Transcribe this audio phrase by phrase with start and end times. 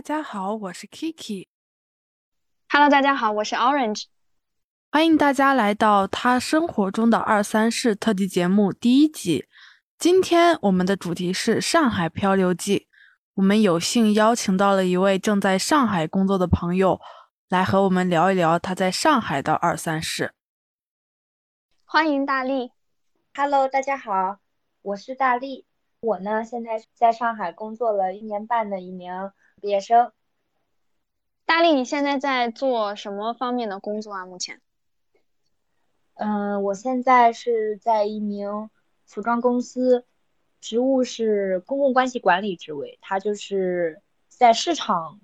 [0.00, 1.46] 大家好，我是 Kiki。
[2.70, 4.04] Hello，大家好，我是 Orange。
[4.90, 9.46] 欢迎大家来到他生活中的二三事特辑节目第一集。
[9.98, 12.88] 今天我们的主题是上海漂流记。
[13.34, 16.98] 我们有幸邀请到了一位正在上海工作的朋友，
[17.50, 20.32] 来和我们聊一聊他在上海的二三事。
[21.84, 22.72] 欢迎大力。
[23.34, 24.38] Hello，大家好，
[24.80, 25.66] 我是大力。
[26.00, 29.12] 我呢，现在在上海工作了一年半的一名
[29.60, 30.10] 毕业生。
[31.44, 34.26] 大力，你现在在做什么方面的工作啊？
[34.26, 34.60] 目前？
[36.14, 38.70] 嗯，我现在是在一名
[39.04, 40.04] 服装公司，
[40.60, 42.98] 职务是公共关系管理职位。
[43.02, 45.20] 它就是在市场，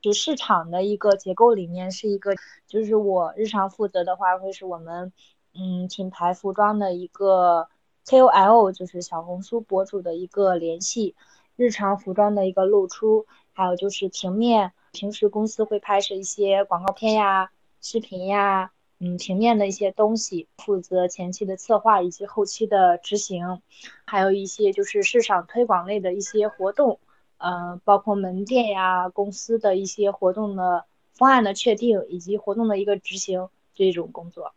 [0.00, 2.34] 就市场的一个结构里面是一个，
[2.66, 5.12] 就是我日常负责的话，会是我们
[5.54, 7.68] 嗯品牌服装的一个。
[8.04, 11.14] KOL 就是小红书博主的一个联系，
[11.54, 17.50] 日常服装的一个露出，还有就是平面，平时公司会拍摄一些广告片呀、
[17.80, 23.60] 视频呀，嗯，平面的一些东西，负责前期的策划以及后期的执行，
[24.06, 26.98] 还有一些就是市场推广类的一些活动，
[27.38, 34.52] 呃，包括门店呀、公司的一些活动的方案的确定以及活动的一个执行这种工作。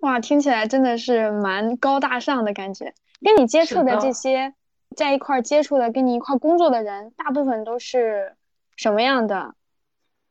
[0.00, 2.94] 哇，听起来真的是蛮高大上的感觉。
[3.20, 4.54] 跟你接触的这些，
[4.98, 8.34] 在一块接触的、跟你一块工作的人，大部分都是
[8.74, 9.54] 什么样的？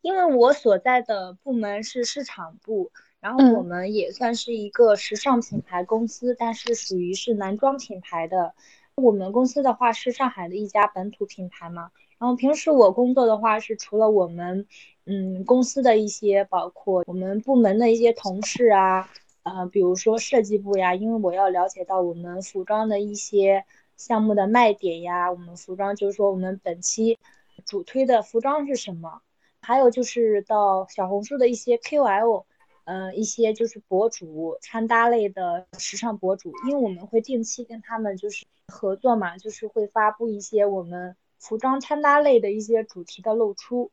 [0.02, 8.54] 因为我所在的部门是市场部，然后我们也算是一个时尚品牌公司，但是属于是男装品牌的。
[8.96, 11.92] 我们公司的话是上海的一家本土品牌嘛。
[12.18, 14.68] 然后平时我工作的话是除了我们，
[15.06, 19.10] 嗯，公司的一些，包括我们部门的一些同事啊。
[19.44, 23.64] 呃，比如说设计部呀，因为我要了解到我们服装的一些
[23.98, 27.18] 项目的卖点呀，我们服装就是说我们本期
[27.66, 29.22] 主推的服装是什么，
[29.62, 32.46] 还有就是到小红书的一些 KOL，
[32.86, 43.92] 嗯，一些就是博主穿搭类的时尚博主，因为我们会定期跟他们就是合作嘛，就是会发布一些我们服装穿搭类的一些主题的露出，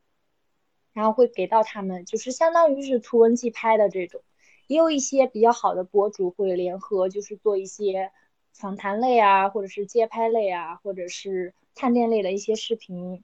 [0.93, 4.21] 然后会给到他们，就是相当于是图文寄拍的这种。
[4.67, 8.11] 也有一些比较好的博主会联合，就是做一些
[8.57, 13.23] 访谈类啊，或者是街拍类啊，或者是探店类的一些视频。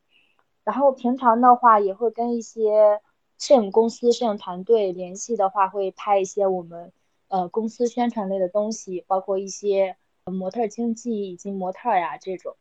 [0.63, 3.01] 然后平常的话，也会跟一些
[3.39, 6.91] 摄影公司、摄影团队联系的话，会拍一些我们
[7.29, 12.57] 呃公司宣传类的东西，包括一些模特经济以及模特呀这种。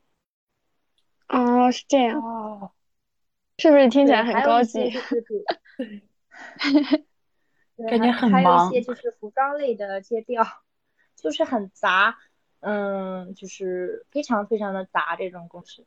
[1.29, 2.71] 哦，是这样哦，
[3.59, 4.91] 是不是听起来很高级？
[7.89, 10.45] 感觉很忙，还有一些就是服装类的借调，
[11.17, 12.19] 就是很杂，
[12.61, 15.85] 嗯，就是非常非常的杂这种公司。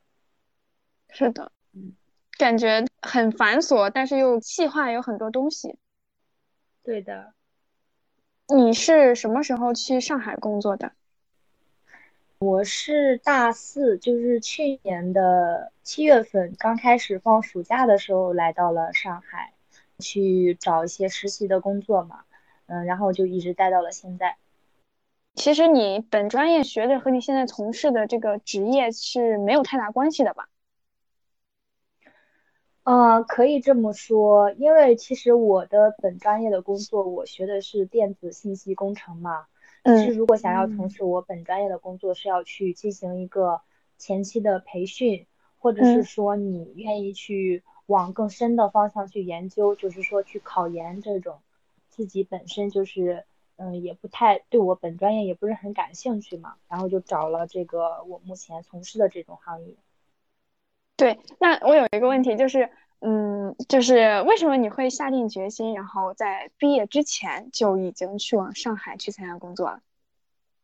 [1.09, 1.93] 是的，嗯，
[2.37, 5.77] 感觉很繁琐，但是又细化有很多东西。
[6.83, 7.33] 对的。
[8.47, 10.91] 你是什么时候去上海工作的？
[12.39, 19.53] 我是大四，就是去年的七月份刚开始放暑假的时候来到了上海。
[19.99, 22.25] 去找一些实习的工作嘛，
[22.65, 24.37] 嗯，然后就一直待到了现在。
[25.35, 30.47] 其实你本专业学的和你现在从事的这个职业是没有太大关系的吧？
[32.83, 39.47] 呃，可以这么说，因为其实我的本专业的工作，我学的是电子信息工程嘛。
[39.83, 39.97] 嗯。
[39.97, 43.61] 其实如果想要从事我本专业的工作，是要去进行一个
[43.97, 45.27] 前期的培训，
[45.57, 47.63] 或者是说你愿意去。
[47.85, 51.41] 往更深的方向去研究，就是说去考研这种，
[51.89, 53.25] 自己本身就是，
[53.55, 59.75] 嗯，也不太对我本专业也不是很感兴趣嘛，然后就找了这个我目前从事的这种行业。
[60.95, 62.69] 对，那我有一个问题就是，
[62.99, 69.79] 嗯，就是为什么你会下定决心，然后在毕业之前就已经去往上海去参加工作了？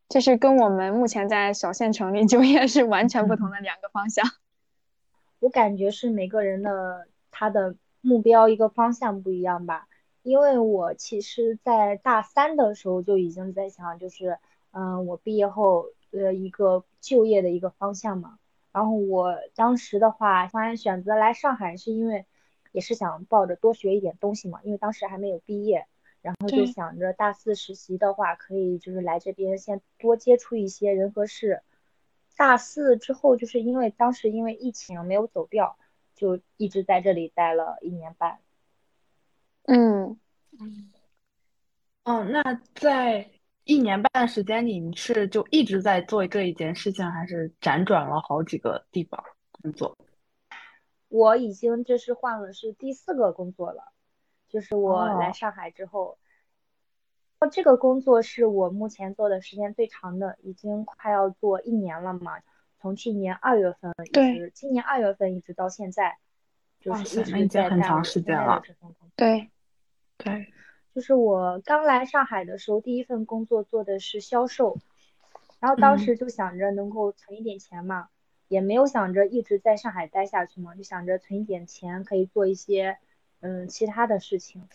[0.07, 4.25] 这是跟我们目前在小县城里就业是完全不同的两个方向。
[5.39, 9.87] 我感觉是每个人的他的目标一个方向不一样吧，
[10.21, 14.37] 因为我其实，在大三的时候就已经在想，就是，
[14.71, 18.37] 嗯，我毕业后的一个就业的一个方向嘛。
[18.71, 22.25] 然后我当时的话，当然选择来上海，是因为
[22.71, 25.87] 也是想抱着多学一点东西嘛，因为当时还没有毕业，
[26.21, 31.63] 然后就想着大四实习的话，可以就是来这边先多接触一些人和事。
[32.37, 35.77] 大四之后，就是因为当时因为疫情没有走掉，
[36.13, 38.39] 就一直在这里待了一年半。
[39.71, 40.19] 嗯
[40.59, 40.91] 嗯，
[42.03, 42.41] 哦，那
[42.73, 43.29] 在
[43.65, 49.95] 一年半的时间里，你是就一直在做这一件事情，还是辗转了好几个地方工作？
[51.07, 53.93] 我已经这是换了是第四个工作了，
[54.47, 56.17] 就是我来上海之后，
[57.51, 62.39] 这个工作是我目前做的时间最长的，已经快要做一年了嘛。
[62.81, 66.17] 从去年二月份一直，今年二月份一直到现在，
[66.79, 69.09] 就是一直在干我现在的这份工作。
[69.15, 69.51] 对，
[70.19, 70.53] 对，
[70.93, 74.77] 就是我刚来上海的时候，第一份工作做的是销售，
[75.59, 78.09] 然后当时就想着能够存一点钱嘛，
[78.47, 82.97] 也没有想着一直在上海待下去嘛，就想着存一点钱可以做一些
[83.39, 84.67] 嗯其他的事情，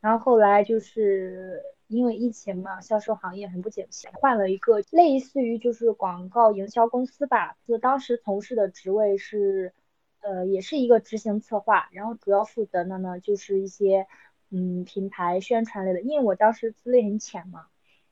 [0.00, 1.62] 然后后来就是。
[1.90, 7.56] 因为疫情嘛，销售行业很不景气，换了一个类似于就是广告营销公司吧。
[7.66, 9.72] 就当时从事的职位是，
[10.20, 14.06] 呃，也是一个执行策划，然后主要负责的呢就是一些
[14.50, 16.00] 嗯品牌宣传类的。
[16.00, 17.66] 因为我当时资历很浅嘛，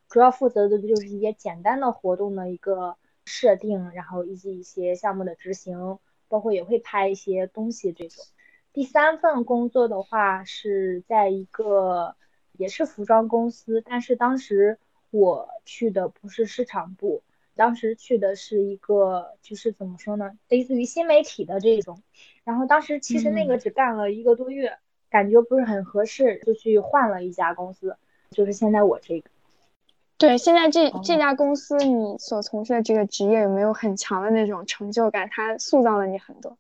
[0.08, 5.98] 主要负责的就是一些简单的活动的一个设定，然后以及一些项目的执行，
[6.28, 8.24] 包括也会拍一些东西这种。
[8.72, 12.16] 第三份工作的话是在一个。
[12.58, 14.78] 也是服装公司，但是当时
[15.10, 17.22] 我去的不是市场部，
[17.54, 22.02] 当时去的是一个就是怎么说呢，类似于新媒体的这种。
[22.44, 24.78] 然后当时其实那个只干了一个多月，
[25.16, 27.96] 感觉不是很合适，就去换了一家公司，
[28.30, 29.30] 就是现在我这个。
[30.18, 35.28] 对，现在这这家公司你所从事的这个职业有没有很强的那种成就感？
[35.30, 36.58] 它塑造了你很多。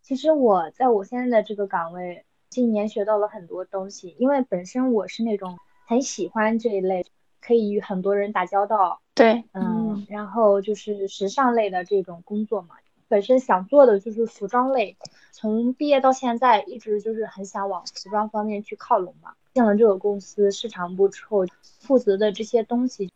[0.00, 2.24] 其实我在我现在的这个岗位。
[2.48, 7.04] 今年学到了很多东西，因为本身我是那种很喜欢这一类，
[7.40, 9.02] 可以与很多人打交道。
[9.14, 12.76] 对，嗯，然后就是时尚类的这种工作嘛，
[13.08, 14.96] 本身想做的就是服装类，
[15.32, 19.34] 从毕业到现在一直就是很想往服装方面去靠拢嘛。
[19.54, 21.46] 进了这个公司市场部之后，
[21.80, 23.12] 负责的这些东西，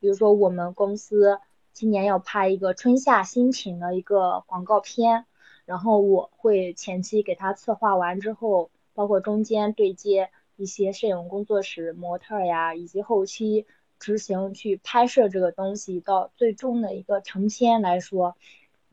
[0.00, 1.38] 比如说我们公司
[1.72, 5.26] 今年要拍一个春夏新品的一个广告片，
[5.64, 8.70] 然后我会前期给他策划完之后。
[8.96, 13.66] 包括中间对接一些摄影工作室、模特呀，以及后期
[13.98, 18.36] 执行去拍摄这个东西，到最终的一个成片来说，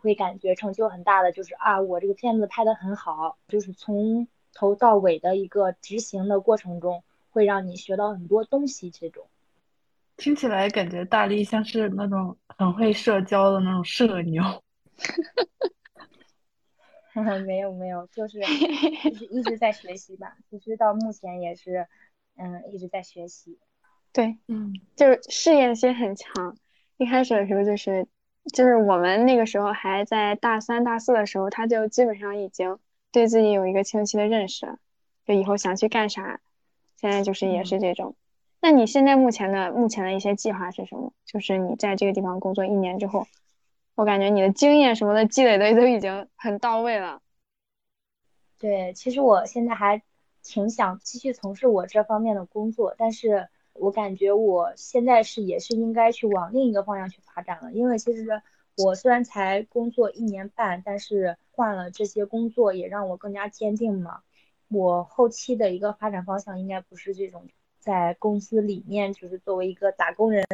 [0.02, 8.90] 会感觉成就很大的就是啊，我这个片子拍的很好，就是从头到尾的一个执行的过程中，会让你学到很多东西。
[8.90, 9.28] 这种
[10.18, 14.44] 听起来感觉大力像是那种很会社交的那种社牛。
[17.46, 18.40] 没有没有，就是
[19.04, 20.38] 就是一直在学习吧。
[20.50, 21.88] 其实到目前也是，
[22.38, 23.58] 嗯，一直在学习。
[24.14, 26.56] 对，嗯，就是适应性很强。
[26.98, 28.08] 一开始的时候就是，
[28.54, 32.80] 就是我们那个时候还在大三、大四的时候，他就基本上已经
[33.12, 34.78] 对自己有一个清晰的认识，
[35.26, 36.40] 就以后想去干啥。
[36.98, 38.16] 现在就是也是这种。
[38.60, 41.14] 那你现在目前的目前的一些计划是什么？
[41.26, 43.28] 就是你在这个地方工作一年之后。
[43.94, 47.22] 我感觉你的经验什么的积累的都已经很到位了。
[48.58, 50.02] 对，其实我现在还
[50.42, 53.50] 挺想继续从事我这方面的工作，但是
[53.82, 57.74] 我感觉我现在是也是应该去往另一个方向去发展了。
[57.74, 58.42] 因为其实
[58.78, 64.22] 我虽然才工作一年半，但是换了这些工作也让我更加坚定嘛。
[64.70, 67.48] 我后期的一个发展方向应该不是这种
[67.80, 70.46] 在公司里面就是作为一个打工人。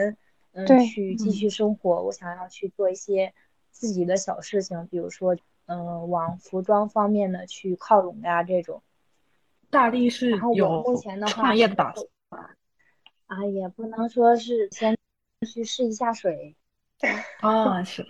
[0.53, 2.01] 嗯，去继续生活。
[2.01, 3.31] 我想要去做一些
[3.69, 5.35] 自己的小事情，比如说，
[5.67, 8.81] 嗯，往服装方面的去靠拢呀，这种。
[9.69, 12.07] 大力是有目前的创业的打算。
[13.27, 14.97] 啊，也不能说是先
[15.47, 16.55] 去试一下水。
[17.41, 18.05] 啊，是。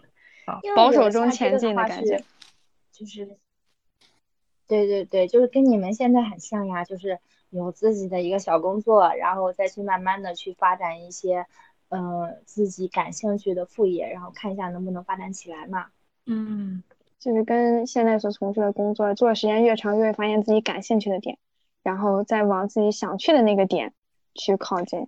[0.75, 2.23] 保守中前进的感觉。
[2.91, 3.37] 就是。
[4.67, 7.19] 对对对，就是跟你们现在很像呀，就是
[7.49, 11.45] 有自己的一个小工作，然后再去慢慢的去发展一些。
[11.89, 15.85] 呃，自己感兴趣的副业，然后看一下能不能发展起来嘛。
[16.25, 16.83] 嗯，
[17.17, 21.37] 就是跟现在所从事的工作做的时间越长，越会发现自己感兴趣的点，
[21.83, 23.93] 然后再往自己想去的那个点
[24.37, 25.07] 去靠近，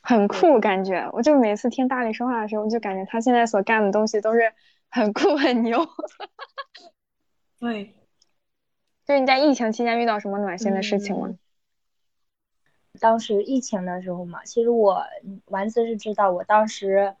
[0.00, 1.10] 很酷感觉。
[1.12, 4.54] 我就每次听大力说话的时候，我就感觉他现在所干的东西都是
[4.88, 5.86] 很酷很牛。
[7.60, 7.94] 对，
[9.04, 11.34] 就是你在疫情期间遇到什么暖心的事情吗？
[13.00, 15.04] 当时疫情的时候嘛，其实我
[15.46, 17.14] 丸子是知道，我当时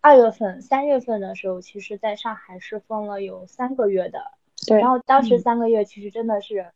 [0.00, 4.32] 二月份、三月份的时候，其实在上海是封了有三个月的。
[4.66, 4.78] 对。
[4.78, 6.66] 然后当时三个月其实真的是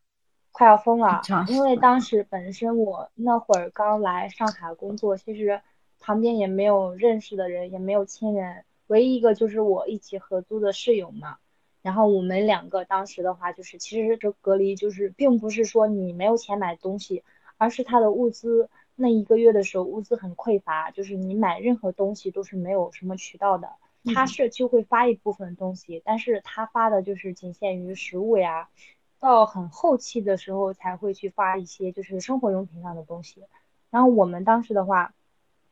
[0.51, 5.61] 快要疯了，因为当时本身我那会儿刚来上海工作，其实
[5.99, 11.37] 旁边也没有认识的人，也没有亲人，唯一一个就是我一起合租的室友嘛。
[11.81, 17.23] 然后我们两个当时的话，就是其实这隔离就是并不是说你没有钱买东西。
[17.61, 23.67] 而是他的物资那一个月的时候物资很匮乏，就是你买任何东西都是没有什么渠道的。
[24.05, 28.69] 他社区会发一部分东西，但是他发的就是仅限于食物呀，
[29.19, 33.43] 到很后期的时候才会去发一些就是生活用品上的东西。
[33.89, 35.13] 然后我们当时的话，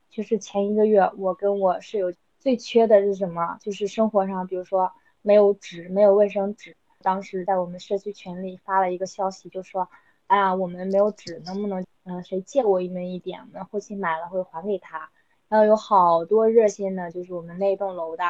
[0.09, 3.57] 就是前一个月我跟我室友最缺的是什么？
[3.61, 6.75] 就是生活上，比如说没有纸，没有卫生纸。
[7.01, 9.87] 当时在我们社区群里发了一个消息，就说，
[10.25, 13.41] 哎呀，我们没有纸，能不能，嗯，谁借我们一点？
[13.41, 15.09] 我们后期买了会还给他。
[15.47, 18.23] 然后有好多热心的，就是我们那栋楼的，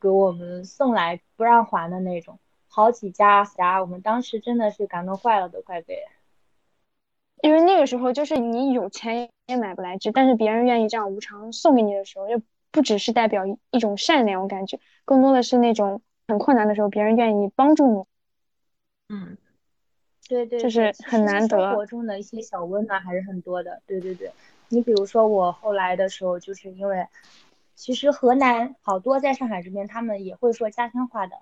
[0.00, 2.38] 给我们送来不让还的那种，
[2.78, 5.98] 好几家家，我们当时真的是感动坏了，都快被。
[7.42, 13.42] 因为那个时候就是你有钱也买不来这，但是别人愿意这样无偿送给你的时候，就不只是代表
[13.72, 18.04] 一种善良，我感觉更多的是那种很困难的时候，别人愿意帮助你。
[19.08, 19.36] 嗯，
[20.28, 21.58] 对对，就是很难得。
[21.58, 23.82] 生活中的一些小温暖还是很多的。
[23.88, 24.30] 对对对，
[24.68, 27.08] 你比如说我后来的时候，就是因为
[27.74, 31.36] 其实河南好多在上海这边，他们也会说家乡话的。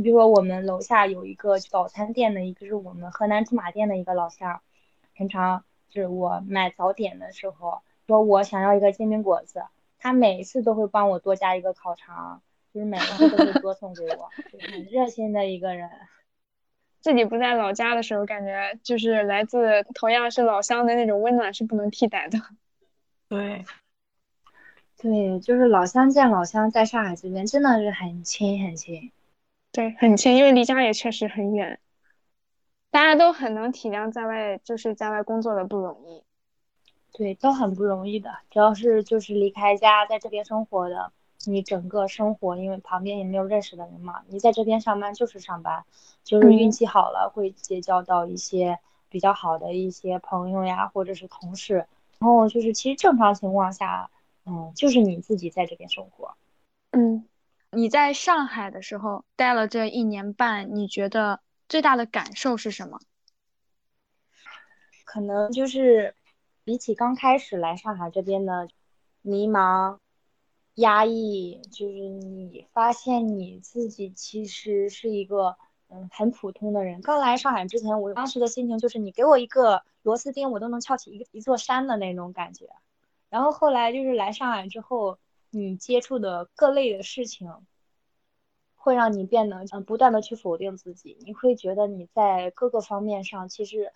[0.00, 4.62] 你比如说我们楼下有一个早餐店的，一个是我们河南驻马店的一个老乡。
[5.12, 9.62] 平常就是我买早点的时候，说我想要一个煎饼果子，
[9.98, 12.40] 他每次都会帮我多加一个烤肠，
[12.72, 15.90] 就是每次都会多送给我，就是很热心的一个人。
[17.02, 22.38] 自己不在老家的时候，感觉就是来自同样是老乡的那种温暖是不能替代的。
[23.28, 23.66] 对，
[24.96, 29.12] 对，就是老乡见老乡，在上海这边真的是很亲很亲。
[29.72, 31.78] 对，很近，因为离家也确实很远。
[32.90, 36.24] 大家都很能体谅在外，就是在外工作的不容易。
[37.12, 38.38] 对，都很不容易的。
[38.50, 41.12] 只要是就是离开家，在这边生活的，
[41.46, 45.84] 你整个生活，因为旁边也没有认识的人嘛，你在这边上班就是上班，
[46.24, 51.86] 就是运气好了会结交到一些比较好的一些朋友呀，或者是同事。
[52.18, 54.10] 然后就是其实正常情况下，
[54.46, 56.34] 嗯，就是你自己在这边生活。
[56.90, 57.24] 嗯，
[57.72, 61.40] 你在上海的时候待了这一年半，你觉得？
[61.68, 62.98] 最大的感受是什么？
[65.04, 66.16] 可能就是
[66.64, 68.68] 比起刚开始来上海这边的
[69.22, 69.98] 迷茫、
[70.74, 75.56] 压抑，就是你发现你自己其实是一个
[75.90, 77.00] 嗯很普通的人。
[77.02, 82.68] 刚来上海之前，我当时的心情就是你给我一个螺丝钉，我都能撬起一个一座山的那种感觉。
[83.28, 87.52] 然后后来就是来上海之后，你接触的各类的事情。
[88.82, 93.92] 会让你变得嗯，不断的去否定自己，你会觉得你在各个方面上其实，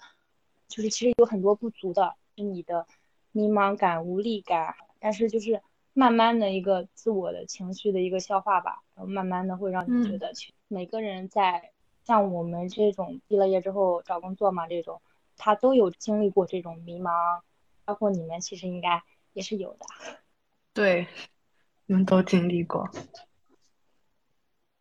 [0.69, 2.87] 就是其实有很多不足的，是你的
[3.33, 5.63] 迷茫感、无力感，但是就是
[5.95, 10.35] 慢慢的一个自我的情绪的一个消化吧，然后慢慢的会让你觉得，
[10.69, 11.73] 每个人在
[12.05, 15.01] 像我们这种毕了业之后找工作嘛，这种
[15.39, 17.41] 他都有经历过这种迷茫，
[17.87, 19.87] 包括你们其实应该也是有的，
[20.75, 21.07] 对，
[21.87, 22.89] 你们都经历过。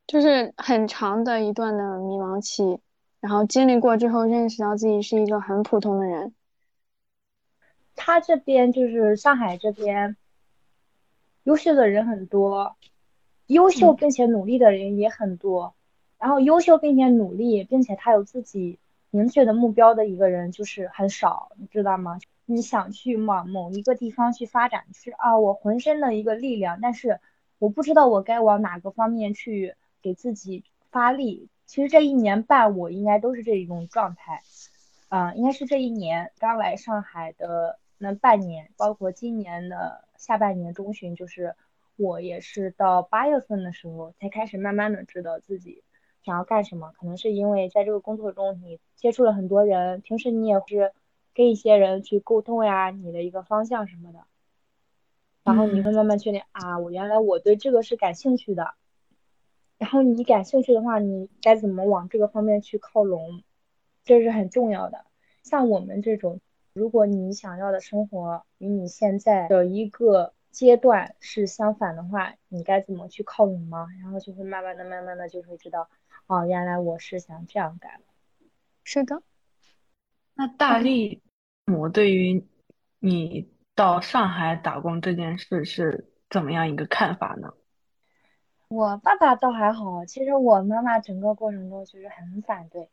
[0.08, 2.80] 就是很长的一段的迷茫期，
[3.20, 6.34] 然后经历过之后，认识到自己是一个很普通的人。
[7.96, 10.18] 他这边就是上海这边，
[11.44, 12.76] 优秀的人很多，
[13.48, 15.76] 优秀并且努力的人也很多。
[16.18, 18.80] 然后优秀并且努力，并且他有自己
[19.14, 22.20] 明确的目标的一个人就是很少，你知道吗？
[22.46, 27.20] 你想去往某一个地方去发展，是啊，我浑身的一个力量，但是
[27.60, 29.76] 我不知道我该往哪个方面去。
[30.04, 34.42] 给自己发力，其实这一年半我应该都是这一种状态，
[35.08, 41.56] 嗯，应该是这一年刚来上海的那半年，包括今年的下半年中旬，就是
[41.96, 45.86] 我也是到八月份的时候才开始慢慢的知道自己
[46.24, 46.92] 想要干什么。
[46.98, 50.94] 可能是因为在这个工作中你接触了很多人，平时你也是
[51.34, 54.20] 跟一些人去沟通呀，你的一个方向什么的，
[55.44, 58.74] 然后你会慢慢确定啊，我原来我对这个是感兴趣的。
[59.80, 63.44] 然后你感兴趣的话，你该怎么往这个方面去靠拢，
[64.06, 65.06] 这是很重要的。
[65.42, 66.40] 像我们这种，
[66.72, 73.88] 如果你想要的生活与你现在的一个阶段是相反的话，你该怎么去靠拢吗？
[74.02, 75.90] 然后就会慢慢的、慢慢的就会知道，
[76.28, 78.00] 哦，原来我是想这样干。
[78.84, 79.24] 是的。
[80.36, 81.24] 那大力
[81.66, 82.48] 我对于
[83.00, 87.54] 你到上海打工这件事是怎么样一个看法呢？
[88.68, 92.90] 我爸爸倒还好，其实我妈妈整个过程中就是很反对，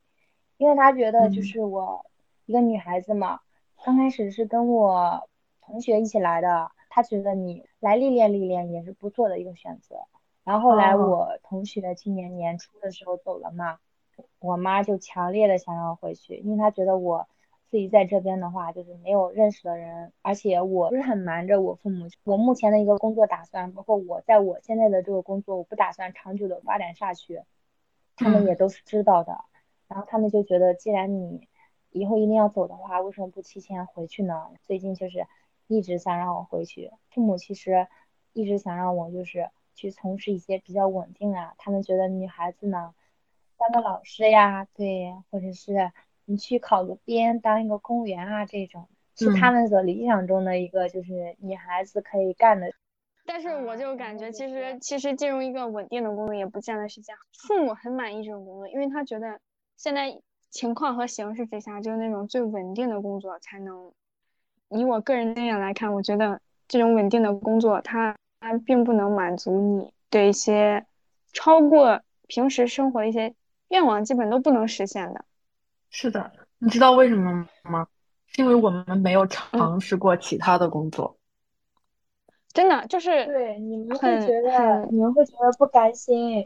[0.57, 2.07] 因为她觉得就是我
[2.47, 3.41] 一个女孩子嘛，
[3.85, 5.29] 刚开始是跟我
[5.61, 9.97] 同学一起来的，她觉得你来历练历练也是不错的一个选择。
[10.45, 13.79] 然后后来我同学今年年初的时候走了嘛，
[14.41, 17.29] 我妈就强烈的想要回去，因为她觉得我
[17.69, 22.09] 自己在这边的话，就是没有认识的人，而且我不是很瞒着我父母。
[22.25, 27.43] 我目前的一个工作打算，包括我在我现在的这个工作，我不打算长久的发展下去，
[28.17, 29.45] 他们也都是知道的。
[29.87, 31.47] 然后他们就觉得，既然你
[31.91, 34.51] 以后一定要走的话，为什么不提前回去呢？
[34.63, 35.27] 最近就是
[35.77, 36.91] 一直想让我回去。
[37.11, 37.87] 父母其实
[38.33, 42.95] 一直想让我就是去从事一些比较稳定啊，他们觉得女孩子呢，
[43.57, 45.91] 当个老师呀，对，或者是。
[46.27, 52.73] 你去考个编，当一个公务员啊，这种是他们所理想中的一个，就是女孩子可以干的。
[53.27, 57.19] 但是我就感觉，其实其实进入一个稳定的工作也不见得是这样。
[57.33, 59.41] 父母很满意这种工作，因为他觉得
[59.77, 63.93] 现在情况和形势之下，就是那种最稳定的工作才能。
[64.71, 70.87] 以我个人经验来看，我觉得这种稳定的工作，它它并不能满足你对一些
[71.33, 73.35] 超过平时生活的一些
[73.69, 75.25] 愿望，基本都不能实现的。
[75.91, 77.87] 是的，你知道为什么吗？
[78.27, 81.17] 是因为我们没有尝试过其他的工作。
[82.53, 86.45] 真的就是对你们会觉得你们会觉得不甘心。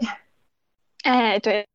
[1.02, 1.66] 哎，对，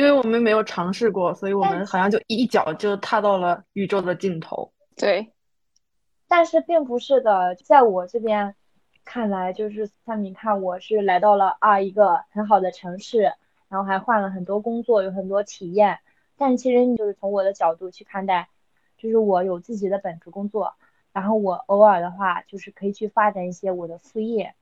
[0.00, 4.72] 因为我们没有尝试过，所以我们好像就一脚就踏到了宇宙的尽头。
[4.96, 5.30] 对，
[6.26, 8.54] 但是并不是的，在我这边
[9.04, 13.34] 看来，就是像你看，我是来到了啊一个很好的城市。
[13.68, 16.00] 然后还换了很多工作，有很多体验，
[16.36, 18.48] 但其实你就是从我的角度去看待，
[18.98, 20.74] 就是我有自己的本职工作，
[21.12, 24.56] 然后我偶尔的话就是可以去发展一些我的副业，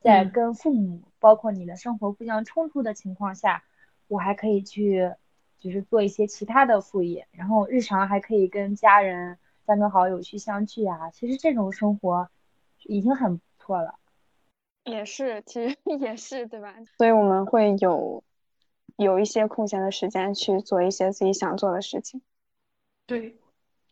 [0.00, 3.64] 在跟父母包括你的生活不相冲突的情况下，
[4.12, 5.14] 我还可以去
[5.58, 12.28] 就是做一些其他的副业，然后日常还可以跟家人、三个好友去相聚啊，其实这种生活
[12.82, 13.94] 已经很不错了。
[14.84, 16.74] 也是，其实 也是，对吧？
[16.98, 18.22] 所以我们会有。
[18.96, 22.20] 有一些空闲的时间去做一些自己想做的事情，
[23.06, 23.36] 对，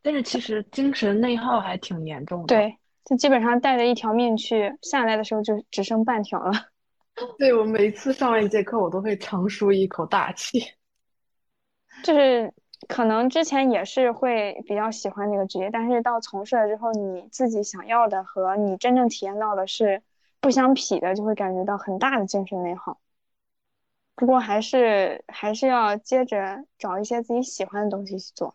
[0.03, 2.47] 但是其实精神内耗还挺严重的。
[2.47, 6.53] 对，就基本上带着一条命去，下来的时候就只剩半条了。
[7.39, 10.61] 对我每次上完一节课，我都会长舒一口大气。
[12.05, 12.53] 就是
[12.88, 20.03] 可能之前也是会比较喜欢这个职业，但是到从事了之后，你自己想要的和你真正体验到的是
[20.40, 22.99] 不相匹的，就会感觉到很大的精神内耗。
[24.14, 28.55] 不过还是还是要接着找一些自己喜欢的东西去做。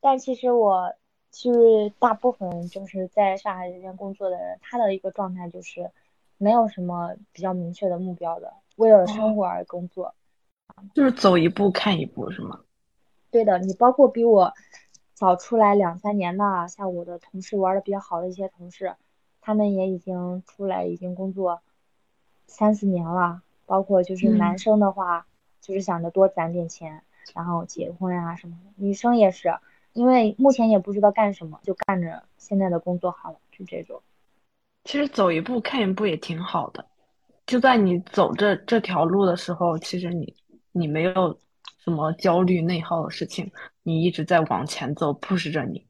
[0.00, 0.94] 但其实我
[1.30, 5.90] 就是大部分就是在上海这边工作的人，他的一个状态就是
[6.42, 10.14] 没有什么比较明确的目标的，为了生活而工作，
[10.94, 12.60] 就是走一步看一步，是吗？
[13.30, 14.54] 对的，你包括比我
[15.12, 18.96] 早出来两三年的，像我的同事玩的比较好的一些同事，
[19.42, 21.60] 他们也已经出来已经工作
[22.46, 23.42] 三四年了。
[23.66, 25.26] 包括就是男生的话，
[25.60, 27.02] 就是想着多攒点钱，
[27.34, 28.72] 然后结婚啊什么的。
[28.76, 29.54] 女生也是，
[29.92, 34.00] 因为目前也不知道干什么，就干着现在的工作好了，就这种。
[34.90, 36.84] 其实走一步看一步也挺好的，
[37.46, 40.34] 就在你走这这条路的时候，其实你
[40.72, 41.38] 你没有
[41.78, 43.52] 什么焦虑内耗的事情，
[43.84, 45.86] 你一直在往前走，push 着你。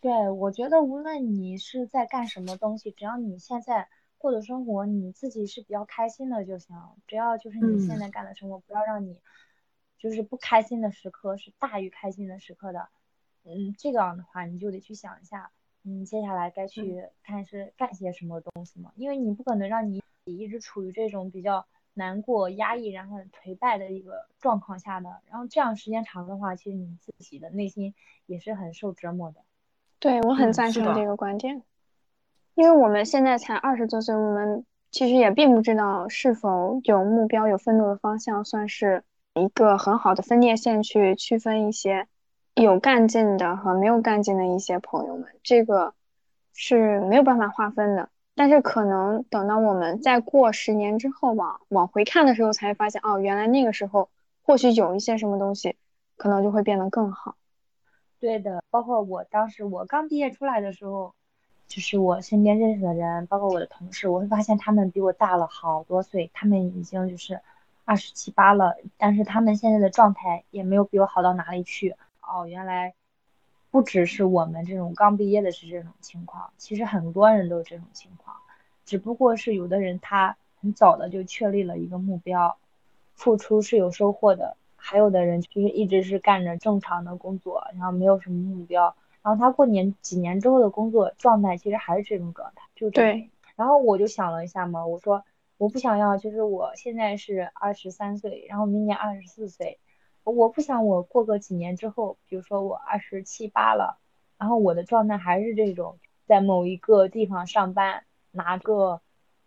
[0.00, 3.88] 对，我觉得无论你是在干什么东西，只要你现在。
[4.16, 6.74] 过的生活你自己是比较开心的就行，
[7.06, 9.20] 只要就是你现在干的生活，不要让你
[9.98, 12.88] 就是不开心的时刻是大于开心的时刻的。
[13.42, 15.50] 嗯，这样的话你就得去想一下，
[15.86, 18.90] 你接下来该去看是干些什么东西嘛？
[18.96, 25.20] 因为你不可能让你一直处于这种比较难过、压抑，然后颓败的一个状况下的。
[25.28, 27.94] 然后这样时间长的话，其实你自己的内心
[28.24, 29.42] 也是很受折磨的。
[29.98, 31.62] 对我很赞成这个观点。
[32.54, 42.08] 因为我们现在才二十多岁，我们其实也并不知道是否有目标、有奋斗的方向，算是一个很好的分界线去区分一些
[42.54, 45.26] 有干劲的和没有干劲的一些朋友们。
[45.42, 45.94] 这个
[46.52, 48.08] 是没有办法划分的。
[48.34, 54.08] 但是可能等到我们再过十年之后往往回看的时候，才发现哦，原来那个时候
[54.42, 55.76] 或许有一些什么东西，
[56.16, 57.36] 可能就会变得更好。
[58.18, 61.14] 对的，包括我当时我刚毕业出来的时候。
[61.66, 67.40] 就是我身边认识的人，包括我的同事，我会发现他们比我大了好多岁，他们已经就是
[67.86, 71.96] 二十七八了，但是他们现在的状态也没有比我好到哪里去。
[72.26, 72.94] 哦，原来
[73.70, 78.36] 不只是我们这种刚毕业的是这种情况，其实很多人都是这种情况，
[78.84, 82.56] 只不过是有的人他很早的就确立了一个目标，
[83.14, 88.94] 付出是有收获的，还有的人就是一直是干着正常的工作，然后没有什么目标。
[89.22, 93.30] 然后他过年几年之后的工作状态其实还是这种状态，就对。
[93.56, 95.24] 然后我就想了一下嘛，我说
[95.56, 99.78] 我不想要，就是我现在是二十三岁，然后明年二十四岁，
[100.32, 103.98] 我不想我过个几年之后，比如说我二十七八了，
[104.38, 109.00] 然后我的状态还是这种，在某一个地方上班，拿个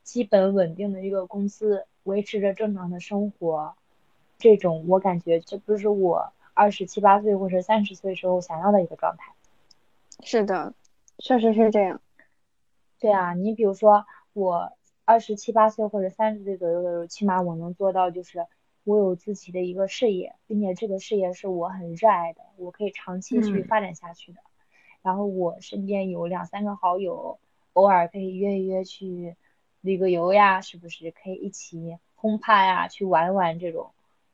[0.03, 3.75] 基本稳定的一个工资，维持着正常的生活，
[4.37, 9.33] 这种我感觉这不是我二十七八岁或者三十岁时候想要的一个状态。
[10.23, 10.73] 是的，
[11.19, 12.01] 确实是这样。
[12.99, 14.73] 对啊，你比如说我
[15.05, 18.45] 二十七八岁或者三十岁左右的时候，起码我能做到，就是
[18.87, 24.39] 我有自己的一个事业，并且这个事业是我很热爱的，我可以长期去发展下去的。
[25.01, 27.37] 然后我身边有两三个好友，
[27.73, 29.35] 偶尔可以约一约去
[29.81, 33.91] 旅个游呀，是不是可以一起轰趴呀，去玩玩这种。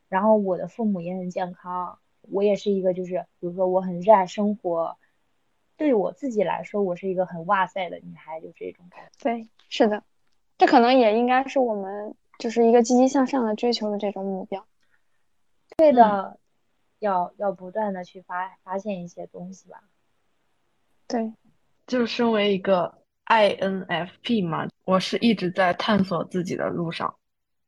[0.08, 4.96] 然后我的父母也很健康，我也是一个就是，比如说我很热爱生活。
[5.76, 9.10] 对我自己来说，我是一个很哇塞的女孩，就这种感觉。
[9.20, 10.04] 对，是的，
[10.56, 14.66] 这可能也应该是我们就是一个积极向上的追求的这种目标。
[15.76, 16.38] 对的，
[16.98, 19.82] 要要不断的去发发现一些东西吧。
[21.06, 21.32] 对，
[21.86, 27.16] 就身为一个 INFP 嘛，我是一直在探索自己的路上，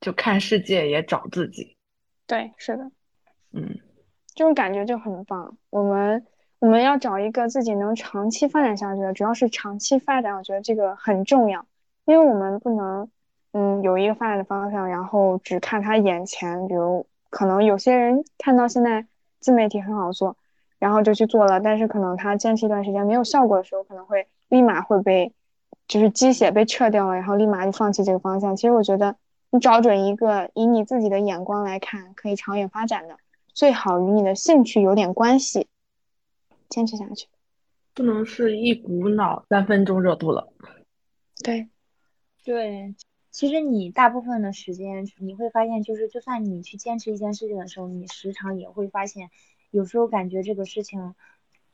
[0.00, 1.76] 就看世界也找自己。
[2.26, 2.85] 对，是的，
[3.52, 3.79] 嗯，
[4.35, 5.57] 这种感觉就很棒。
[5.70, 6.26] 我们。
[6.59, 11.66] 我们要找一个自己能长期发展下去的，主要是长期发展，我觉得这个很重要，
[12.07, 13.11] 因为我们不能，
[13.58, 19.06] 嗯，有一个发展的方向，然后只看他眼前，比如可能有些人看到现在
[19.40, 20.36] 自媒体很好做，
[20.78, 25.32] 然后就去做了，但是可能他坚持一段时间没有效果的时候，可能会立马会被，
[25.88, 28.54] 就是鸡血被撤掉了，然后立马就放弃这个方向。
[28.54, 29.16] 其实我觉得，
[29.48, 33.16] 你找准一个以你自己的眼光来看可以长远发展的，
[33.54, 35.66] 最好与你的兴趣有点关系。
[36.68, 37.26] 坚持下去，
[37.94, 40.52] 不能是一股脑三分钟热度了。
[41.42, 41.68] 对，
[42.44, 42.94] 对，
[43.37, 49.29] 其实你大部分的时间，你会发现，就是就算你去坚持一件事情的时候，你时常也会发现，
[49.70, 51.14] 有时候感觉这个事情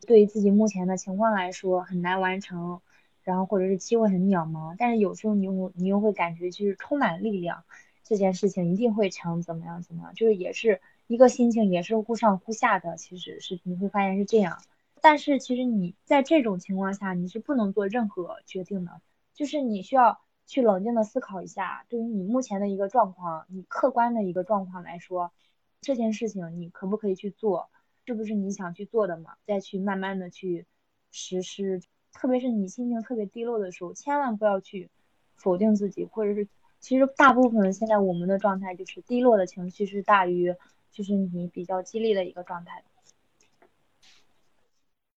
[0.04, 2.80] 对于自己目前的情况来说很难完成，
[3.22, 4.74] 然后或者是机会很渺茫。
[4.76, 7.62] 但是有时候你又你又会感觉就是充满力量，
[8.02, 12.96] 这件事情一定会成，怎么样怎么样，就是也是一个心情，也是忽上忽下的。
[12.96, 14.60] 其实是你会发现是这样。
[15.00, 19.00] 但是其实你在这种情况下，你是不能做任何决定的，
[19.32, 20.18] 就是你需要
[20.52, 25.32] 去冷静的思考一下，对于你目前的一个状况，你客观的一个状况来说，
[25.80, 27.70] 这件事情你可不可以去做，
[28.04, 29.36] 是不是你想去做的嘛？
[29.46, 30.66] 再去慢慢的去
[31.10, 31.80] 实施。
[32.12, 34.90] 特别是你心情特别低落的时候，千万不要去
[35.36, 36.46] 否定自己，或者是
[36.80, 40.54] 其实大部分现在我们的状态就是低落的情绪是大于
[40.90, 42.84] 就是你比较激励的一个状态。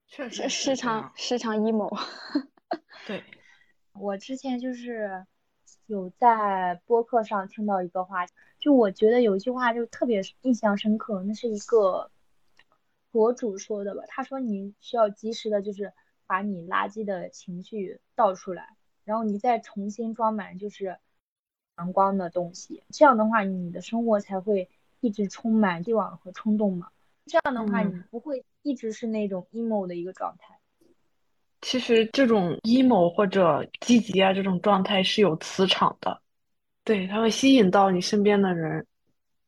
[0.08, 1.94] 确实时常时常 emo。
[3.06, 3.22] 对，
[4.00, 5.26] 我之前就是
[5.88, 8.26] 有在播客上听到一个话，
[8.60, 12.12] 就我觉得有一句话就特别印象深刻，那是一个
[13.12, 14.04] 博主说的吧。
[14.08, 15.94] 他说你需要及时的，就是
[16.28, 20.98] 把你垃圾的情绪倒出来，然后你再重新装满就是
[21.78, 26.90] 阳光的东西，这样的话你的生活才会一直充满欲望和冲动嘛。
[27.26, 28.46] 这样的话你不会。
[28.66, 30.55] 一直是那种 emo 的一个状态。
[31.66, 36.22] 其实这种 emo 或者积极啊这种状态是有磁场的，
[36.84, 38.86] 对，它会吸引到你身边的人。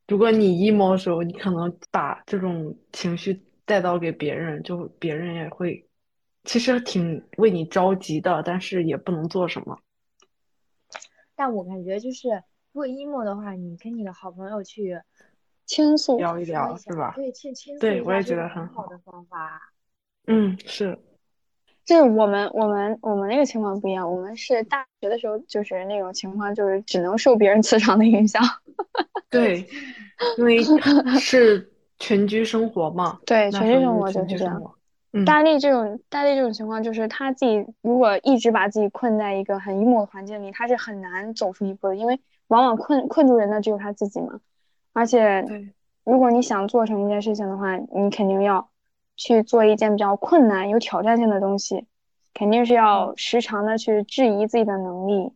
[0.08, 5.88] 如果你 emo 的时候，你可能把这种情绪带到给别人，就别人也会，
[6.42, 9.78] 其实挺为你着急的，但是也不能做什么。
[11.36, 12.30] 但我感觉就是，
[12.72, 15.00] 如果 emo 的话，你跟你的好朋友去。
[15.66, 17.12] 倾诉聊一聊是吧？
[17.14, 19.72] 对，倾倾诉对我也觉得很好的方法。
[20.26, 20.98] 嗯，是。
[21.88, 28.42] 就是我们我们我们那个情况不一样，我们是大学的时候就是那种情况，就是只能受别人磁场的影响。
[29.30, 29.66] 对，
[30.36, 30.62] 因为
[31.18, 31.66] 是
[31.98, 33.18] 群居生活嘛。
[33.24, 34.62] 对，群居生活就是这样。
[35.24, 44.38] 大力这种大力这种情况，就是他自己如果一直把自己困在一个很 emo 的环境里，他是很难走出一步的，因为往往困困住人的只有他自己嘛。
[44.92, 45.42] 而且，
[46.04, 48.68] 如果你想做成一件事情的话，你肯定要
[49.18, 51.86] 去做一件比较困难、有挑战性的东西，
[52.32, 55.30] 肯定是要时常的去质疑自己的能力，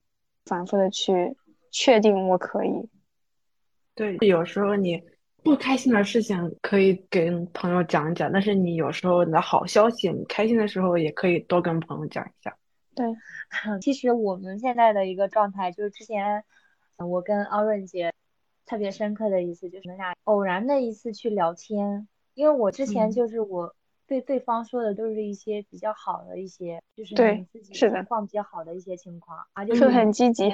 [0.46, 1.36] 反复的去
[1.70, 2.88] 确定我可以。
[3.94, 5.02] 对，有时候你
[5.42, 12.56] 不开心的事情可以跟朋友讲一讲，但是你有时候你的好消息，你开心的时候也可以多跟朋友讲一下。
[12.94, 13.06] 对，
[13.82, 16.44] 其实我们现在的一个状态就是之前
[16.96, 18.12] 我跟奥润姐。
[18.64, 23.74] 特别深刻的一次就是俩偶然的一次去聊天，因为我之前就是我
[24.06, 30.52] 对对方说的都是一些比较好的一些，就是对自己情况比较好的一些情况啊，就是很积极，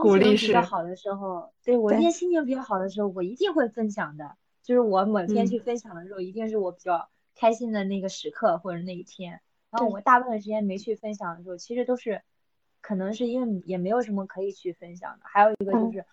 [0.00, 4.36] 鼓励比较好的时候，对我今天心情比较好的时候，我一定会分享的。
[4.62, 9.42] 就是我每天去分享的时候，一定是我比较开心的那个时刻或者那一天。
[9.70, 12.22] 然后我大部分时间没去分享的时候，其实都是
[12.80, 15.24] 可能是因为也没有什么可以去分享的。
[15.24, 16.06] 还有一个就是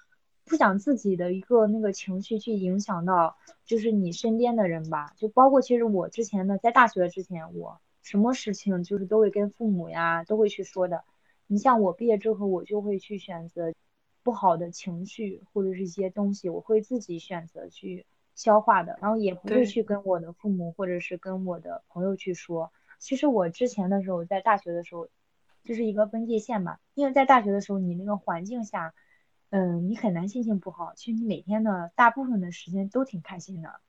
[0.51, 5.13] 不想自己的一个那个情绪去影响到就是你身边的人吧。
[5.15, 11.05] 就包括其实我之前呢，在大学之前，我什么事情就是都会跟父母呀都会去说的。
[11.47, 13.73] 你像我毕业之后，我就会去选择
[14.23, 22.73] 不好的情绪或者是一些东西，我会自己选择去消化的，然后也不会去跟我的父母或者是跟我的朋友去说。
[22.99, 25.07] 其实我之前的时候，在大学的时候，
[25.63, 28.93] 就是一个分界线吧，因为在大学的时候，你那个环境下，
[29.51, 30.93] 嗯，你很难心情不好。
[30.95, 33.79] 其实你每天的大部分的时间都挺开心的，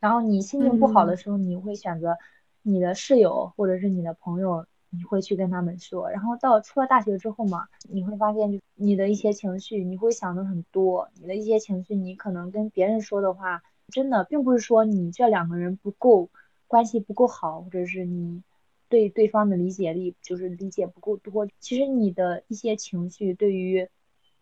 [0.00, 2.18] 然后你心情不好的时候，你会选择
[2.62, 4.66] 你的室友或者是你的朋友。
[4.92, 16.28] 你会去跟他们说，然后到出了大学之后嘛，你会发现就你的一些情绪，你会想的很多，你的一些情绪，你可能跟别人说的话，真的并不是说你这两个人不够
[16.66, 18.42] 关系不够好，或者是你
[18.88, 21.46] 对对方的理解力就是理解不够多。
[21.60, 23.88] 其实你的一些情绪对于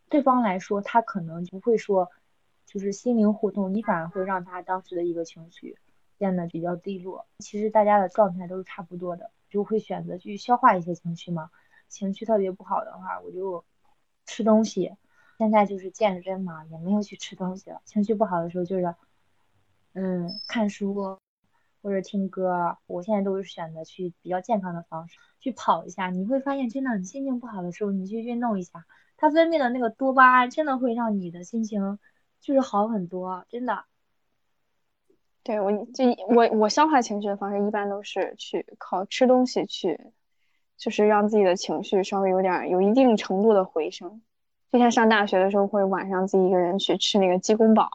[0.09, 2.11] 对方来说，他可能不会说
[2.67, 5.79] 就是心灵互动，你反而会让他当时的一个情绪
[6.17, 7.27] 变得比较低落。
[7.39, 9.31] 其实大家的状态都是差不多的。
[9.51, 11.51] 就会选择去消化一些情绪嘛，
[11.89, 13.65] 情绪特别不好的话，我就
[14.27, 14.95] 吃东西。
[15.39, 17.81] 现在就是健身嘛，也没有去吃东西了。
[17.87, 18.95] 情绪不好的时候就是，
[19.95, 21.19] 嗯，看书
[21.81, 22.77] 或者听歌。
[22.87, 26.11] 我现在都是选择去比较健康的方式去跑一下。
[26.11, 28.85] 你会发现，真的，你心情不好的时候，你去运动一下，
[29.21, 31.99] 它分泌的那个多巴胺真的会让你的心情
[32.41, 33.85] 就是好很多，真的。
[35.43, 39.99] 对我，就我我消化情绪的方式一般都是去靠吃东西去，
[40.77, 44.23] 就是让自己的情绪稍微有点有一定程度的回升。
[44.71, 47.89] 之前上大学的时候，会晚上自己一个人去吃那个鸡公煲。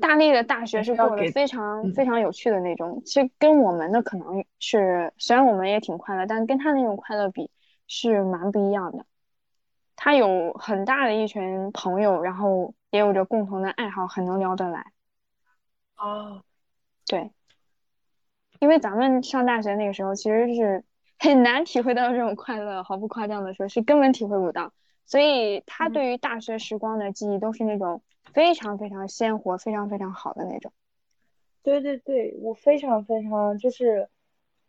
[0.00, 7.50] 大力的大学是过得非常非常有趣的那种，其实跟我们的可能是虽然我们也挺快乐，但跟他那种快乐比
[7.86, 9.04] 是蛮不一样的。
[9.96, 12.74] 他有很大的一群朋友，然后。
[12.90, 14.92] 也有着共同的爱好，很能聊得来。
[15.98, 16.42] 哦，
[17.06, 17.30] 对，
[18.60, 20.82] 因为咱们上大学那个时候，其实是
[21.18, 24.72] 很难体会到这种快乐，毫不夸张的说，是根本体会不到。
[25.04, 28.00] 所以他对于大学时光的记忆都是那种
[28.32, 30.72] 非常非常鲜活、非常非常好的那种。
[31.62, 34.08] 对对对，我非常非常就是，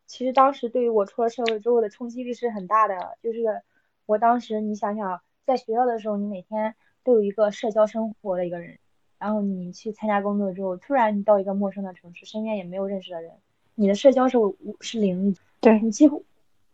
[0.06, 3.16] 其实当时对于我出了社会之后的冲击力是很大的。
[3.22, 3.62] 就是
[4.06, 6.74] 我当时，你想想，在学校的时候，你每天。
[7.02, 8.78] 都有一个社交生活的一个人，
[9.18, 13.32] 然后你去参加工作之后，突然你到一个陌生的城市，身边也没有认识的人，
[13.74, 14.36] 你的社交是
[14.80, 16.22] 是零，对你几乎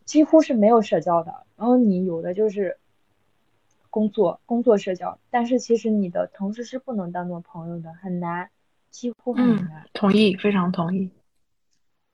[0.05, 1.47] 几乎是没有社交的。
[1.57, 2.77] 然后你有的就是
[3.97, 8.51] 工作，工作社交，但是其实你的同事是不能当做朋友的，很难，
[8.91, 9.87] 几乎很难。
[9.95, 11.11] 同意，非常同意。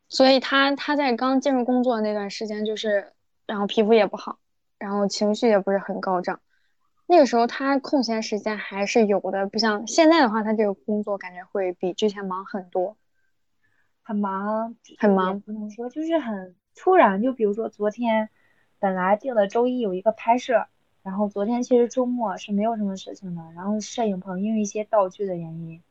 [0.09, 3.13] 所以他他在刚进入工作那段时间，就是
[3.47, 4.39] 然后皮肤也不好，
[4.79, 6.41] 然后情绪也不是很高涨。
[7.07, 12.97] 那个时候他空闲时间还是有的，不像现在的话，他这个工作感觉会比之前忙很多，
[14.03, 17.21] 很忙，很忙，不能说就是很突然。
[17.21, 18.29] 就比如说昨天，
[18.79, 20.69] 本来定了周一有一个拍摄，
[21.03, 25.83] 然后昨天其实周末是没有什么事情的，然后摄影棚因为一些道具的原因，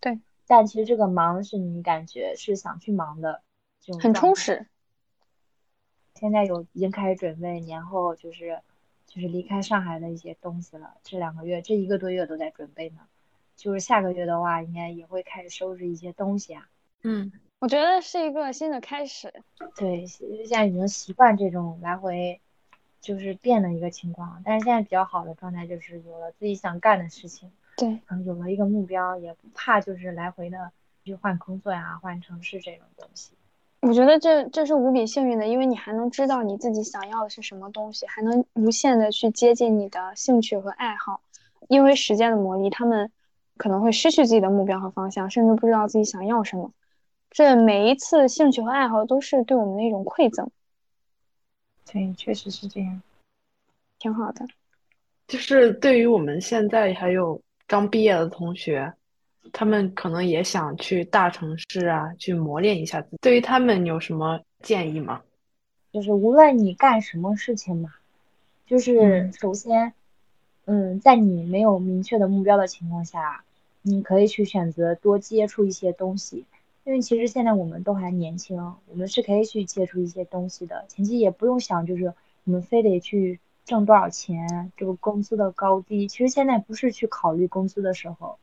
[0.00, 3.42] 对，但其实这个忙是你感觉是想去忙的，
[3.80, 4.66] 就很充实。
[6.14, 8.60] 现在有已经开始准备年后就是。
[9.04, 13.00] 就是离开上海的一些东西了，这两个月，这一个多月都在准备呢。
[13.56, 16.66] 就是下个月的话，应该也会开始收拾一些东西啊。
[17.02, 19.30] 嗯，我觉得是一个新的开始。
[19.76, 22.40] 对，现在已经习惯这种来回
[23.02, 30.70] 就是变的一个情况，但是现在比较好的状态就是有了自己想干的事情，对，嗯，有了一个目标，也不怕就是来回的
[31.04, 33.32] 去换工作呀、换城市这种东西。
[33.80, 41.20] 我觉得这这是无比幸运的，因为你还能知道你自己想要的是什么东西，还能无限的去接近你的兴趣和爱好。
[41.68, 43.10] 因为时间的磨砺，他们
[43.56, 46.70] 可能会失去自己的目标和方向，甚至不知道自己想要什么。
[47.30, 50.48] 这每一次兴趣和爱好都是对我们的一种馈赠。
[51.90, 53.02] 对，确实是这样，
[53.98, 54.46] 挺好的。
[55.26, 58.92] 就是对于我们现在还有刚毕业的同学。
[59.52, 63.16] 他们可能也想去大城市啊，去磨练一下自己。
[63.20, 65.20] 对于他们有什么建议吗？
[65.92, 67.92] 就是无论你干什么事情嘛，
[68.66, 69.92] 就是首先，
[70.66, 73.42] 嗯，在你没有明确的目标的情况下，
[73.82, 76.46] 你可以去选择多接触一些东西。
[76.84, 80.84] 因为其实现在我们都还年轻，我们是可以去接触一些东西的。
[80.88, 82.12] 前期也不用想，就是
[82.44, 86.08] 我们非得去挣多少钱，这个工资的高低。
[86.08, 88.36] 其实现在不是去考虑工资的时候，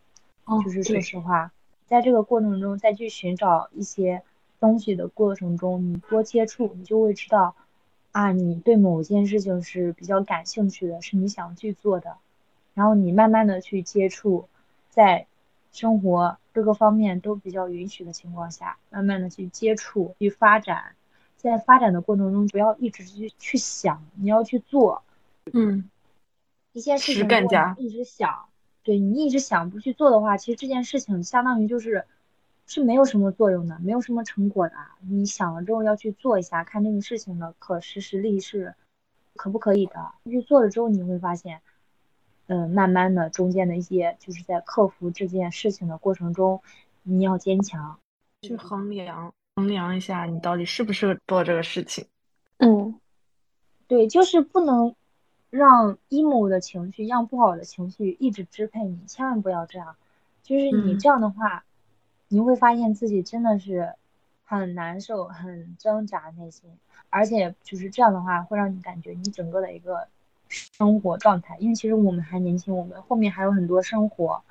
[0.64, 1.52] 就是说实话，
[1.86, 4.22] 在这个过程中再去寻找一些
[4.60, 7.56] 东西的过程中，你多接触，你就会知道，
[8.14, 12.16] 啊，你对某件事情是比较感兴趣的，是你想去做的，
[12.74, 14.48] 然后你慢慢的去接触，
[14.90, 15.28] 在
[15.72, 20.96] 生活各个方面都比较允许的情况下，慢慢的去接触去发展，
[21.38, 25.04] 在发展的过程中，不要一直去去想，你要去做。
[25.54, 25.90] 嗯，
[26.74, 27.28] 一件事情
[27.78, 28.46] 一直想，
[28.84, 32.06] 对你一直想不去做的话，其实这件事情相当于就是
[32.68, 34.76] 是没有什么作用的，没有什么成果的。
[35.02, 38.76] 你想了之后要去做一下，看这个事情的可实施力是
[39.36, 40.12] 可不可以的。
[40.26, 41.62] 去做了之后，你会发现，
[42.50, 46.62] 嗯，慢慢的中间的一些就是在克服这件事情的过程中，
[47.04, 47.98] 你要坚强，
[48.42, 52.06] 去衡量衡量一下你到底适不适合做这个事情。
[52.58, 53.00] 嗯，
[53.88, 54.94] 对，就是不能。
[55.52, 59.96] 让 emo 的情绪，让不好的情绪一直支配你，千万不要这样。
[60.44, 61.66] 就是你这样的话，
[62.28, 63.96] 你会发现自己真的是
[64.46, 66.70] 很难受、很挣扎内心，
[67.10, 70.08] 而且就是这样的话，会让你感觉你整个的一个
[70.50, 71.56] 生活状态。
[71.60, 74.44] 因为其实我们还年轻，我们后面还有很多生活。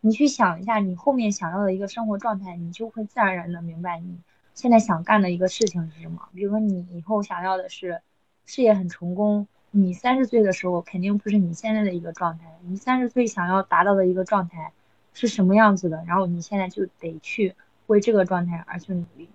[0.00, 4.18] 你去想一下，你后面想要的一个生活状态，你就会自然而然的明白你
[4.52, 6.28] 现在想干的一个事情是什么。
[6.34, 8.02] 比如说，你以后想要的是
[8.44, 9.48] 事业很成功。
[9.70, 14.72] 你三十岁的时候肯定不是你现在的一个状态，你三十岁想要达到的一个状态
[15.12, 16.04] 是什么样子的？
[16.06, 19.28] 然后你现在就得去为这个状态而去努力。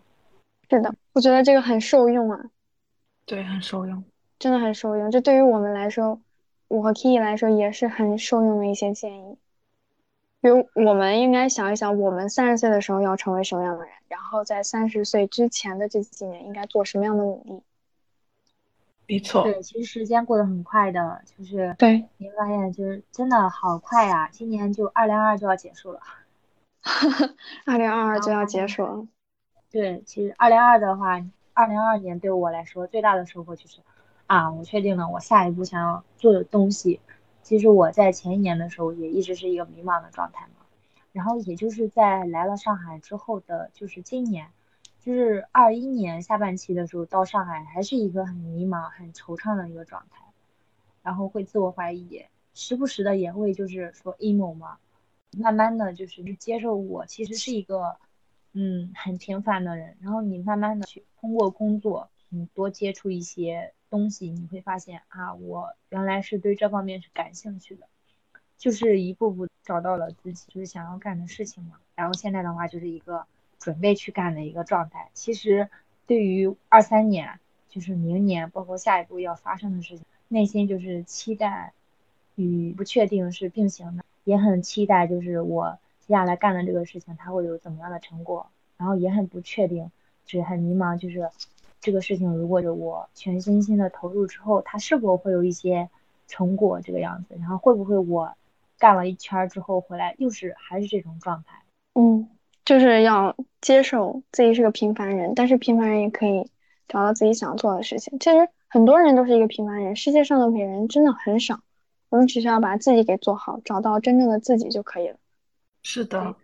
[0.69, 2.45] 是的，我觉得这个很受用啊。
[3.25, 4.01] 对，很受用，
[4.39, 5.12] 真的很受用。
[5.12, 6.19] 这对于我们来说，
[6.67, 9.38] 我和 Key 来说也是很受用的一些建议。
[10.41, 17.62] 比如，我们应该想一想，我们三十岁的时候要成为什么样的人，然后在三十岁之前的这几年应该做什么样的努力。
[19.06, 25.99] 没错，对，其实时间过得很快的，就是对，你发现就是真的好快呀，今年就二零二二就要结束了，
[27.65, 29.08] 二零二二就要结束了。
[29.71, 31.21] 对，其实二零二的话，
[31.54, 33.80] 二零二二年对我来说最大的收获就是，
[34.30, 37.00] 啊，我确定了我下一步想要做的东西。
[37.42, 40.68] 其实我在前一年的时候也一直是一个迷茫的状态嘛，
[41.12, 44.50] 然后也就是在来了上海之后的，就是今年。
[45.00, 50.24] 就是二一年下半期的时候到上海，还是一个很迷茫、很惆怅的一个状态，
[51.02, 54.78] 然后会自我怀疑，时不时的也会就是说 emo 嘛。
[55.39, 57.98] 慢慢的就是接受我其实是一个
[58.54, 67.88] 嗯很平凡的人，然后你慢慢的去通过工作，你多接触一些东西，你会发现啊，我原来是对这方面是感兴趣的，
[68.58, 71.78] 就是一步步找到了自己就是想要干的事情嘛。
[71.95, 73.25] 然后现在的话就是一个。
[73.62, 75.10] 准备去干的一个状态。
[75.13, 75.69] 其实，
[76.08, 81.73] 对于二三年，就是明年，包括下一步要发生的事情，内心就是期待
[82.36, 88.49] 与不确定是并行的，也很期待，就是我接下来干的这个事情，它会有怎么样的成果。
[88.78, 89.91] 然后也很不确定，
[90.23, 91.30] 就是很迷茫，就是
[91.82, 95.89] 这个事情如果有我全身心的投入之后，它是否会有一些
[96.28, 97.36] 成果这个样子？
[97.39, 98.34] 然后会不会我
[98.78, 101.63] 干了一圈之后回来又是还是这种状态？
[101.94, 102.30] 嗯。
[102.65, 106.52] 就是要接受自己是个平凡人，但是平凡人也可以
[106.88, 108.20] 找到自己想做的事情。
[108.20, 111.62] 其实很多人都是一个平凡人，世界上的伟人真的很少。
[112.10, 115.15] 我们只需要把自己给做好，找到真正的自己就可以了。
[115.82, 116.36] 是的，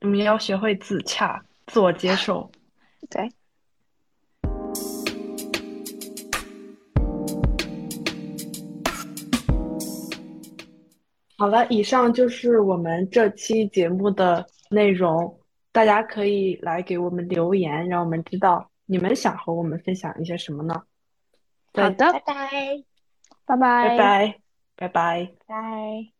[0.00, 2.50] 我们要学会自洽、自我接受。
[3.10, 3.30] 对。
[11.36, 14.46] 好了，以上就是我们这期节目的。
[14.70, 15.38] 内容，
[15.70, 20.82] 大家可以来给我们留言，让我们知道你们想和我们分享一些什么呢？
[21.74, 22.84] 好的，拜拜，
[23.44, 24.40] 拜拜，拜拜，
[24.74, 26.13] 拜拜，拜。